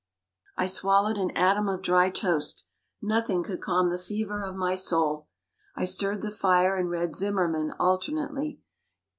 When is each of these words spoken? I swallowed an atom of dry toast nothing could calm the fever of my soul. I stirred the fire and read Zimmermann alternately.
I 0.57 0.65
swallowed 0.65 1.17
an 1.17 1.29
atom 1.37 1.69
of 1.69 1.83
dry 1.83 2.09
toast 2.09 2.65
nothing 3.03 3.43
could 3.43 3.61
calm 3.61 3.91
the 3.91 3.99
fever 3.99 4.41
of 4.41 4.55
my 4.55 4.73
soul. 4.73 5.27
I 5.75 5.85
stirred 5.85 6.23
the 6.23 6.31
fire 6.31 6.75
and 6.75 6.89
read 6.89 7.13
Zimmermann 7.13 7.73
alternately. 7.77 8.61